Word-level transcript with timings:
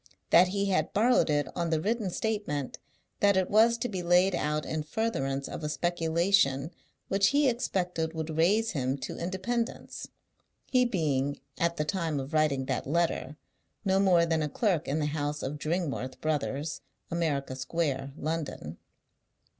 That 0.31 0.47
he 0.47 0.65
had 0.69 0.93
borrowed 0.93 1.29
it 1.29 1.47
on 1.55 1.69
the 1.69 1.79
written 1.79 2.09
statement 2.09 2.79
that 3.19 3.37
it 3.37 3.51
was 3.51 3.77
to 3.77 3.87
be 3.87 4.01
laid 4.01 4.33
out 4.33 4.65
in 4.65 4.81
furtherance 4.81 5.47
of 5.47 5.63
a 5.63 5.69
speculation 5.69 6.71
which 7.07 7.27
he 7.27 7.47
expected 7.47 8.13
would 8.13 8.35
raise 8.35 8.71
him 8.71 8.97
to 8.97 9.19
independence; 9.19 10.07
he 10.65 10.85
being, 10.85 11.39
at 11.59 11.77
the 11.77 11.85
time 11.85 12.19
of 12.19 12.33
writing 12.33 12.65
that 12.65 12.87
letter, 12.87 13.37
no 13.85 13.99
more 13.99 14.25
than 14.25 14.41
a 14.41 14.49
clerk 14.49 14.87
in 14.87 14.97
the 14.97 15.05
house 15.05 15.43
of 15.43 15.59
Dringworth 15.59 16.19
Brothers, 16.19 16.81
America 17.11 17.55
Square, 17.55 18.11
London. 18.17 18.79